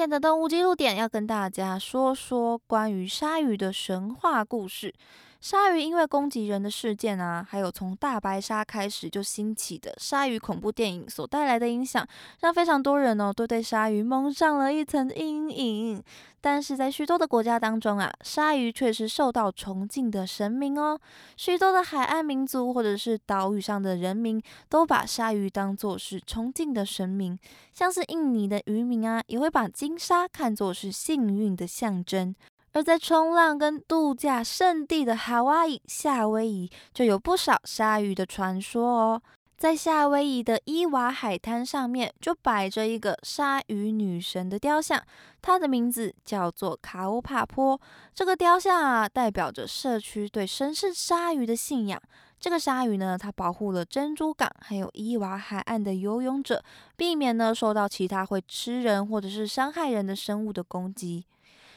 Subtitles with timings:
[0.00, 4.94] 今天的动物记录点要跟大家说说关于鲨鱼的神话故事。
[5.42, 12.06] 鲨鱼因为攻击人的事件啊，还有从大白鲨开始就兴起的鲨鱼恐怖电影所带来的影响，
[12.40, 16.02] 让非常多人哦都对鲨鱼蒙上了一层阴影。
[16.40, 20.98] 但是在许多的国家当中啊，鲨鱼却是受到崇敬的神明哦。
[21.36, 27.38] 许多的海岸民族或者是岛屿上的人民都把鲨鱼当作是崇敬的神明，
[27.72, 32.34] 像是印尼的渔民啊，也会把金鲨看作是幸运的象征。
[32.72, 39.22] 而在冲浪跟度假圣地的夏威夷，夏威夷就有不少鲨鱼的传说哦。
[39.60, 45.04] 在夏威夷的伊娃海滩上面，就摆着一个鲨鱼女神的雕像，
[45.42, 47.78] 它的名字叫做卡欧帕坡。
[48.14, 52.00] 这个雕像啊，代表着社区对神圣鲨鱼的信仰。
[52.38, 56.64] 这个鲨鱼呢，它保护了珍珠港还有伊娃海岸的游泳者，
[56.96, 61.26] 避免呢受到其他会吃人或者是伤害人的生物的攻击。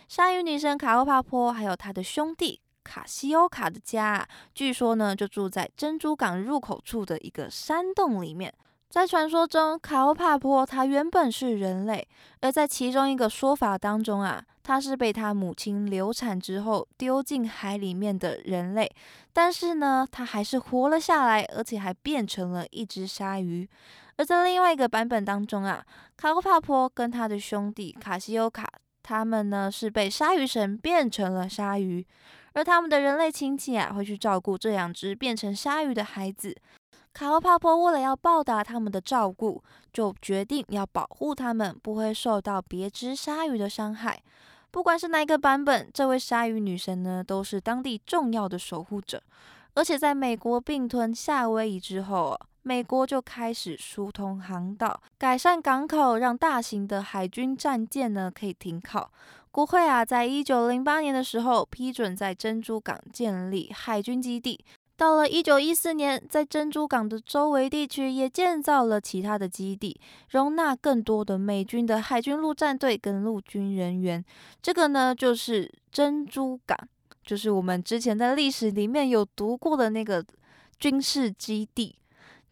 [0.07, 8.53] 鲨鱼女神卡欧帕坡，还有她的兄弟卡西欧卡的家，据说呢就住在珍珠港入口处的一个山洞里面。
[8.89, 12.07] 在传说中，卡欧帕坡他原本是人类，
[12.41, 18.87] 而在其中一个说法当中啊，他是被他母亲流产之后丢进海里面的人类，
[19.33, 23.67] 但是呢，他还是活了下来，而且还变成了一只鲨鱼。
[24.17, 25.83] 而在另外一个版本当中啊，
[26.15, 28.67] 卡欧帕坡跟他的兄弟卡西欧卡。
[29.05, 32.07] 他们呢是被鲨鱼神变成了鲨鱼，
[32.53, 36.55] 而他们的人类亲戚啊会去照顾这两只变成鲨鱼的孩子。
[37.13, 44.21] 卡欧帕坡为了要报答他们的照顾，就决定要保护他们不会受到别只鲨鱼的伤害。
[44.71, 49.21] 不管是哪一个版本，这位鲨鱼女神呢都是当地重要的守护者。
[49.75, 52.39] 而且在美国并吞夏威夷之后。
[52.65, 59.11] 美国就开始疏通航道，改善港口，让大型的海军战舰呢可以停靠。
[59.53, 64.59] 国会啊，在一九零八年的时候批准在珍珠港建立海军基地。
[64.97, 74.25] 到了一九一四年，在珍珠港的周围地区也建造了其他的基地，容纳更多的美军的海军陆战队跟陆军人员。
[74.59, 76.75] 这个呢，就是珍珠港，
[77.23, 80.25] 就是我们之前在历史里面有读过的那个
[80.79, 81.95] 军事基地。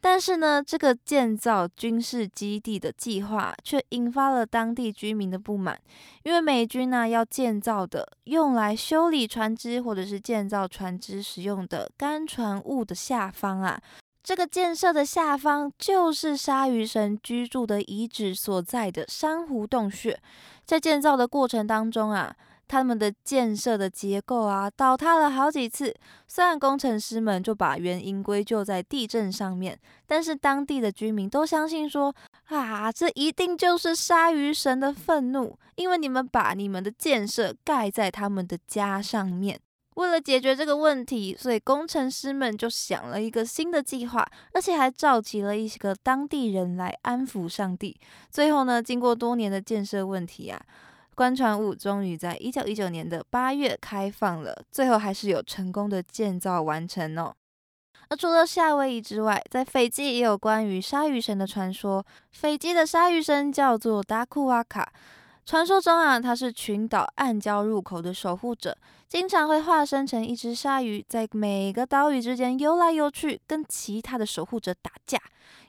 [0.04, 5.80] 但是呢，这个建造军事基地的计划却引发了当地居民的不满，
[6.24, 13.80] 因为美军呢要建造的用来修理船只或者是建造船只使用的干船坞的下方啊，
[14.24, 20.20] 这个建设的下方就是鲨鱼神居住的遗址所在的珊瑚洞穴，
[20.66, 22.36] 在建造的过程当中啊。
[22.72, 25.94] 他们的建设的结构啊，倒塌了好几次。
[26.26, 29.78] 虽然工程师们就把原因归咎在地震上面，
[30.08, 32.16] 但是当地的居民都相信说
[32.46, 39.60] 啊，这一定就是鲨鱼神的愤怒，因为你们把你们的建设盖在他们的家上面。
[39.96, 48.00] 为了解决这个问题，所以工程师们就想了一个新的计划，而且还召集了一些个当地人来安抚上帝。
[48.30, 50.62] 最后呢，经过多年的建设问题啊。
[51.16, 57.34] 观船坞终于在一九一九年的八月开放了，最后还是有成功的建造完成哦。
[58.10, 62.06] 而除了夏威夷之外，在斐济也有关于鲨鱼神的传说。
[62.32, 64.92] 斐济的鲨鱼神叫做达库瓦卡，
[65.46, 75.18] 传说中啊，他是群岛暗礁入口的守护者，经常会化身成一只鲨鱼，在每个岛屿之间游来游去，跟其他的守护者打架。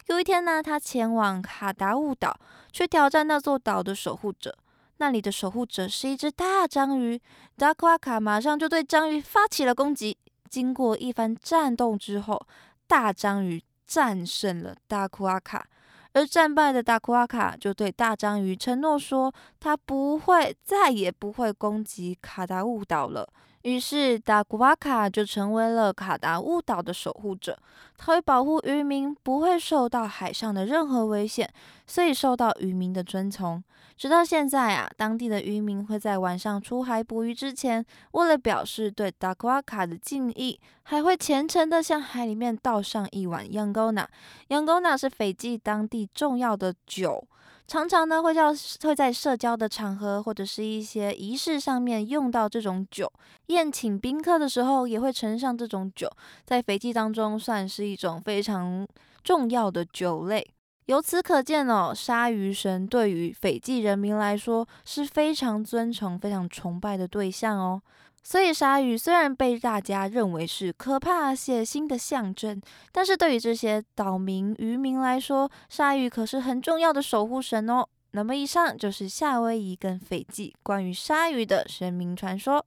[0.07, 2.37] 有一天呢，他前往卡达乌岛，
[2.73, 4.57] 去挑战那座岛的守护者。
[5.03, 7.21] 那里的守护者是一只大章鱼，
[7.57, 10.17] 达库阿卡马上就对章鱼发起了攻击。
[10.49, 12.41] 经过一番战斗之后，
[12.87, 15.67] 大章鱼战胜了达库阿卡，
[16.13, 23.29] 而战败的达库阿卡就对大章鱼承诺说，他不会再也不会攻击卡达乌岛了。
[23.63, 27.57] 于是达古瓦卡就成为了卡达乌岛的守护者，
[27.97, 31.49] 他会保护渔民不会受到海上的任何危险，
[31.87, 33.63] 所以受到渔民的尊崇。
[33.97, 44.07] 直到现在啊，当地的渔民会在晚上出海捕鱼之前，为了表示对达古瓦卡的敬意，还会虔诚地向海里面倒上一碗 Yangona。
[44.49, 47.29] Yangona 是斐济当地重要的酒。
[47.67, 53.11] 常常呢会叫会在社交的场合或者是一些仪式上面用到这种酒，
[53.47, 56.11] 宴请宾客的时候也会盛上这种酒，
[56.45, 58.87] 在斐济当中算是一种非常
[59.25, 60.47] 重要的酒类。
[60.87, 67.81] 由此可见哦，鲨鱼神对于斐济人民来说是非常尊崇、非常崇拜的对象哦。
[68.25, 72.61] 所以，鲨鱼虽然被大家认为是可怕、血腥的象征，
[72.93, 77.87] 但是对于这些岛民渔民来说，鲨鱼可是很重要的守护神哦。
[78.13, 82.65] 那么，以上就是夏威夷跟斐济关于鲨鱼的神明传说。